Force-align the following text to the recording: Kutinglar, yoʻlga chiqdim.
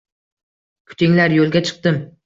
Kutinglar, 0.93 1.39
yoʻlga 1.39 1.65
chiqdim. 1.71 2.07